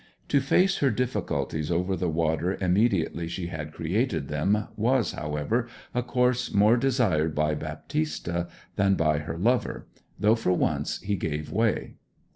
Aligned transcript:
To 0.29 0.39
face 0.41 0.77
her 0.77 0.89
difficulties 0.89 1.69
over 1.69 1.95
the 1.95 2.09
water 2.09 2.57
immediately 2.59 3.27
she 3.27 3.49
had 3.49 3.71
created 3.71 4.29
them 4.29 4.67
was, 4.75 5.11
however, 5.11 5.67
a 5.93 6.01
course 6.01 6.51
more 6.51 6.75
desired 6.75 7.35
by 7.35 7.53
Baptista 7.53 8.47
than 8.77 8.95
by 8.95 9.19
her 9.19 9.37
lover; 9.37 9.85
though 10.19 10.33
for 10.33 10.53
once 10.53 10.99
he 11.03 11.15
gave 11.15 11.51
way. 11.51 11.97